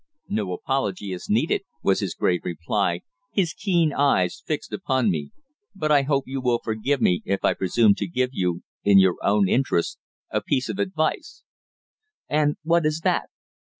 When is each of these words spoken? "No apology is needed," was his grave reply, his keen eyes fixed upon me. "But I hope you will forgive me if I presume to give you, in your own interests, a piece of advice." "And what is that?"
"No 0.27 0.51
apology 0.51 1.11
is 1.13 1.29
needed," 1.29 1.61
was 1.83 1.99
his 1.99 2.15
grave 2.15 2.41
reply, 2.43 3.01
his 3.29 3.53
keen 3.53 3.93
eyes 3.93 4.41
fixed 4.43 4.73
upon 4.73 5.11
me. 5.11 5.29
"But 5.75 5.91
I 5.91 6.01
hope 6.01 6.23
you 6.25 6.41
will 6.41 6.57
forgive 6.63 7.01
me 7.01 7.21
if 7.23 7.45
I 7.45 7.53
presume 7.53 7.93
to 7.97 8.07
give 8.07 8.31
you, 8.33 8.63
in 8.83 8.97
your 8.97 9.17
own 9.21 9.47
interests, 9.47 9.99
a 10.31 10.41
piece 10.41 10.69
of 10.69 10.79
advice." 10.79 11.43
"And 12.27 12.55
what 12.63 12.83
is 12.83 13.01
that?" 13.01 13.29